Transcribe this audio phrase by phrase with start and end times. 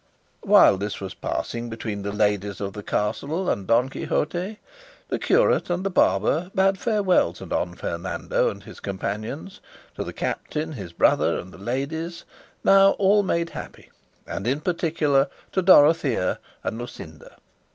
[0.41, 4.57] While this was passing between the ladies of the castle and Don Quixote,
[5.09, 9.59] the curate and the barber bade farewell to Don Fernando and his companions,
[9.93, 12.25] to the captain, his brother, and the ladies,
[12.63, 13.91] now all made happy,
[14.25, 17.35] and in particular to Dorothea and Luscinda.